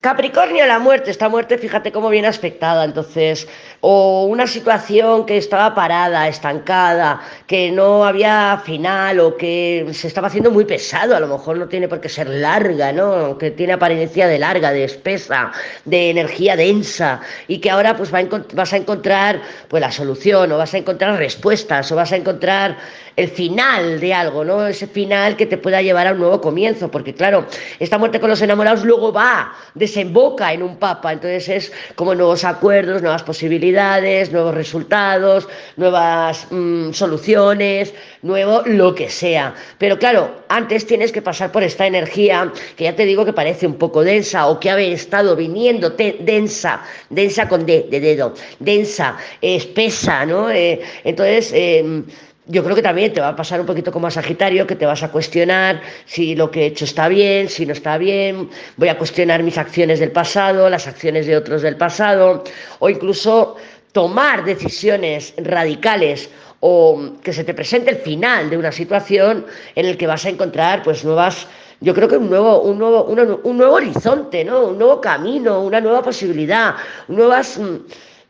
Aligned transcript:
Capricornio, 0.00 0.64
la 0.64 0.78
muerte, 0.78 1.10
esta 1.10 1.28
muerte, 1.28 1.58
fíjate 1.58 1.90
cómo 1.90 2.08
viene 2.08 2.28
aspectada, 2.28 2.84
entonces, 2.84 3.48
o 3.80 4.26
una 4.26 4.46
situación 4.46 5.26
que 5.26 5.36
estaba 5.36 5.74
parada, 5.74 6.28
estancada, 6.28 7.20
que 7.48 7.72
no 7.72 8.04
había 8.04 8.62
final 8.64 9.18
o 9.18 9.36
que 9.36 9.88
se 9.92 10.06
estaba 10.06 10.28
haciendo 10.28 10.52
muy 10.52 10.66
pesado, 10.66 11.16
a 11.16 11.20
lo 11.20 11.26
mejor 11.26 11.56
no 11.56 11.66
tiene 11.66 11.88
por 11.88 12.00
qué 12.00 12.08
ser 12.08 12.28
larga, 12.28 12.92
¿no? 12.92 13.36
Que 13.38 13.50
tiene 13.50 13.72
apariencia 13.72 14.28
de 14.28 14.38
larga, 14.38 14.70
de 14.70 14.84
espesa, 14.84 15.50
de 15.84 16.10
energía 16.10 16.54
densa 16.54 17.20
y 17.48 17.58
que 17.58 17.68
ahora 17.68 17.96
pues 17.96 18.12
vas 18.12 18.72
a 18.72 18.76
encontrar 18.76 19.42
pues 19.66 19.80
la 19.80 19.90
solución 19.90 20.52
o 20.52 20.58
vas 20.58 20.74
a 20.74 20.78
encontrar 20.78 21.18
respuestas 21.18 21.90
o 21.90 21.96
vas 21.96 22.12
a 22.12 22.16
encontrar 22.16 22.76
el 23.16 23.28
final 23.30 23.98
de 23.98 24.14
algo, 24.14 24.44
¿no? 24.44 24.64
Ese 24.64 24.86
final 24.86 25.36
que 25.36 25.46
te 25.46 25.58
pueda 25.58 25.82
llevar 25.82 26.06
a 26.06 26.12
un 26.12 26.20
nuevo 26.20 26.40
comienzo, 26.40 26.88
porque 26.88 27.14
claro, 27.14 27.46
esta 27.80 27.98
muerte 27.98 28.20
con 28.20 28.30
los 28.30 28.40
enamorados 28.42 28.84
luego 28.84 29.12
va 29.12 29.56
de 29.74 29.87
desemboca 29.88 30.52
en 30.52 30.62
un 30.62 30.76
papa. 30.76 31.12
Entonces 31.12 31.48
es 31.48 31.72
como 31.94 32.14
nuevos 32.14 32.44
acuerdos, 32.44 33.02
nuevas 33.02 33.22
posibilidades, 33.22 34.30
nuevos 34.30 34.54
resultados, 34.54 35.48
nuevas 35.76 36.46
mm, 36.50 36.92
soluciones, 36.92 37.94
nuevo 38.22 38.62
lo 38.66 38.94
que 38.94 39.08
sea. 39.08 39.54
Pero 39.78 39.98
claro, 39.98 40.30
antes 40.48 40.86
tienes 40.86 41.10
que 41.10 41.22
pasar 41.22 41.50
por 41.50 41.62
esta 41.62 41.86
energía 41.86 42.52
que 42.76 42.84
ya 42.84 42.94
te 42.94 43.06
digo 43.06 43.24
que 43.24 43.32
parece 43.32 43.66
un 43.66 43.74
poco 43.74 44.04
densa 44.04 44.46
o 44.46 44.60
que 44.60 44.70
ha 44.70 44.78
estado 44.78 45.34
viniendo 45.34 45.90
densa, 45.90 46.82
densa 47.10 47.48
con 47.48 47.64
D, 47.66 47.86
de 47.90 48.00
dedo, 48.00 48.34
densa, 48.60 49.16
espesa, 49.40 50.26
¿no? 50.26 50.50
Eh, 50.50 50.80
entonces... 51.04 51.50
Eh, 51.54 52.02
yo 52.48 52.64
creo 52.64 52.74
que 52.74 52.82
también 52.82 53.12
te 53.12 53.20
va 53.20 53.28
a 53.28 53.36
pasar 53.36 53.60
un 53.60 53.66
poquito 53.66 53.92
como 53.92 54.06
a 54.06 54.10
Sagitario, 54.10 54.66
que 54.66 54.74
te 54.74 54.86
vas 54.86 55.02
a 55.02 55.12
cuestionar 55.12 55.82
si 56.06 56.34
lo 56.34 56.50
que 56.50 56.62
he 56.62 56.66
hecho 56.66 56.86
está 56.86 57.06
bien, 57.08 57.48
si 57.48 57.66
no 57.66 57.72
está 57.72 57.98
bien, 57.98 58.48
voy 58.76 58.88
a 58.88 58.96
cuestionar 58.96 59.42
mis 59.42 59.58
acciones 59.58 60.00
del 60.00 60.12
pasado, 60.12 60.70
las 60.70 60.86
acciones 60.86 61.26
de 61.26 61.36
otros 61.36 61.62
del 61.62 61.76
pasado, 61.76 62.42
o 62.78 62.88
incluso 62.88 63.56
tomar 63.92 64.44
decisiones 64.44 65.34
radicales 65.36 66.30
o 66.60 67.12
que 67.22 67.32
se 67.32 67.44
te 67.44 67.54
presente 67.54 67.90
el 67.90 67.98
final 67.98 68.50
de 68.50 68.56
una 68.56 68.72
situación 68.72 69.46
en 69.74 69.86
el 69.86 69.96
que 69.96 70.06
vas 70.06 70.24
a 70.24 70.30
encontrar 70.30 70.82
pues 70.82 71.04
nuevas 71.04 71.46
yo 71.80 71.94
creo 71.94 72.08
que 72.08 72.16
un 72.16 72.28
nuevo, 72.28 72.62
un 72.62 72.76
nuevo, 72.76 73.04
un 73.04 73.56
nuevo 73.56 73.74
horizonte, 73.74 74.44
¿no? 74.44 74.66
Un 74.66 74.78
nuevo 74.78 75.00
camino, 75.00 75.60
una 75.60 75.80
nueva 75.80 76.02
posibilidad, 76.02 76.74
nuevas 77.06 77.56
mm, 77.56 77.76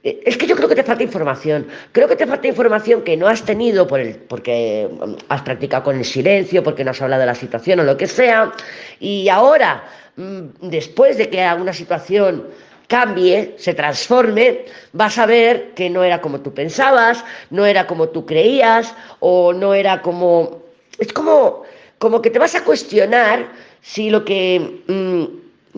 es 0.02 0.36
que 0.36 0.46
yo 0.46 0.54
creo 0.54 0.68
que 0.68 0.76
te 0.76 0.84
falta 0.84 1.02
información. 1.02 1.66
Creo 1.92 2.08
que 2.08 2.16
te 2.16 2.26
falta 2.26 2.46
información 2.46 3.02
que 3.02 3.16
no 3.16 3.26
has 3.26 3.42
tenido 3.42 3.86
por 3.86 4.00
el, 4.00 4.14
porque 4.14 4.88
mm, 4.90 5.14
has 5.28 5.42
practicado 5.42 5.84
con 5.84 5.98
el 5.98 6.04
silencio, 6.04 6.62
porque 6.62 6.84
no 6.84 6.92
has 6.92 7.02
hablado 7.02 7.20
de 7.20 7.26
la 7.26 7.34
situación 7.34 7.80
o 7.80 7.84
lo 7.84 7.96
que 7.96 8.06
sea. 8.06 8.52
Y 9.00 9.28
ahora, 9.28 9.84
mm, 10.16 10.68
después 10.68 11.18
de 11.18 11.28
que 11.28 11.42
alguna 11.42 11.72
situación 11.72 12.46
cambie, 12.86 13.54
se 13.58 13.74
transforme, 13.74 14.64
vas 14.92 15.18
a 15.18 15.26
ver 15.26 15.74
que 15.74 15.90
no 15.90 16.02
era 16.04 16.20
como 16.20 16.40
tú 16.40 16.54
pensabas, 16.54 17.24
no 17.50 17.66
era 17.66 17.86
como 17.86 18.08
tú 18.08 18.24
creías, 18.24 18.94
o 19.20 19.52
no 19.52 19.74
era 19.74 20.00
como. 20.02 20.62
Es 20.98 21.12
como, 21.12 21.64
como 21.98 22.22
que 22.22 22.30
te 22.30 22.38
vas 22.38 22.54
a 22.54 22.64
cuestionar 22.64 23.48
si 23.82 24.10
lo 24.10 24.24
que. 24.24 24.82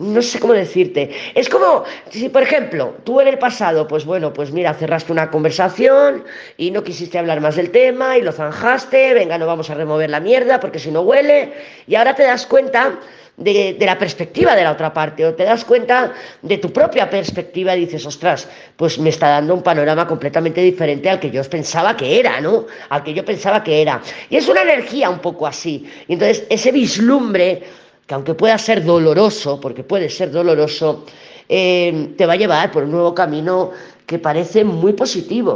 No 0.01 0.21
sé 0.23 0.39
cómo 0.39 0.53
decirte. 0.53 1.11
Es 1.35 1.47
como 1.47 1.83
si, 2.09 2.27
por 2.29 2.41
ejemplo, 2.41 2.95
tú 3.03 3.21
en 3.21 3.27
el 3.27 3.37
pasado, 3.37 3.87
pues 3.87 4.03
bueno, 4.03 4.33
pues 4.33 4.51
mira, 4.51 4.73
cerraste 4.73 5.11
una 5.11 5.29
conversación 5.29 6.23
y 6.57 6.71
no 6.71 6.83
quisiste 6.83 7.19
hablar 7.19 7.39
más 7.39 7.55
del 7.55 7.69
tema 7.69 8.17
y 8.17 8.23
lo 8.23 8.31
zanjaste, 8.31 9.13
venga, 9.13 9.37
no 9.37 9.45
vamos 9.45 9.69
a 9.69 9.75
remover 9.75 10.09
la 10.09 10.19
mierda 10.19 10.59
porque 10.59 10.79
si 10.79 10.89
no 10.89 11.01
huele, 11.01 11.53
y 11.85 11.93
ahora 11.93 12.15
te 12.15 12.23
das 12.23 12.47
cuenta 12.47 12.97
de, 13.37 13.77
la 13.79 13.99
perspectiva 13.99 14.55
de 14.55 14.63
la 14.63 14.71
otra 14.71 14.91
parte 14.91 15.23
o 15.23 15.35
te 15.35 15.43
das 15.43 15.63
cuenta 15.65 16.13
de 16.41 16.57
tu 16.57 16.73
propia 16.73 17.07
perspectiva 17.07 17.75
y 17.75 17.81
dices, 17.81 18.03
ostras, 18.05 18.47
pues 18.75 18.97
me 18.97 19.09
está 19.09 19.29
dando 19.29 19.53
un 19.53 19.61
panorama 19.61 20.07
completamente 20.07 20.61
diferente 20.61 21.11
al 21.11 21.19
que 21.19 21.29
yo 21.29 21.43
pensaba 21.43 21.95
que 21.95 22.19
era, 22.19 22.41
¿no? 22.41 22.65
Al 22.89 23.03
que 23.03 23.13
yo 23.13 23.23
pensaba 23.23 23.63
que 23.63 23.83
era. 23.83 24.01
Y 24.31 24.37
es 24.37 24.47
una 24.47 24.63
energía 24.63 25.11
un 25.11 25.19
poco 25.19 25.45
así. 25.45 25.87
Y 26.07 26.13
entonces 26.13 26.45
ese 26.49 26.71
vislumbre 26.71 27.63
que 28.11 28.15
aunque 28.15 28.33
pueda 28.33 28.57
ser 28.57 28.83
doloroso, 28.83 29.57
porque 29.61 29.85
puede 29.85 30.09
ser 30.09 30.31
doloroso, 30.31 31.05
eh, 31.47 32.13
te 32.17 32.25
va 32.25 32.33
a 32.33 32.35
llevar 32.35 32.69
por 32.69 32.83
un 32.83 32.91
nuevo 32.91 33.15
camino 33.15 33.71
que 34.05 34.19
parece 34.19 34.65
muy 34.65 34.91
positivo. 34.91 35.53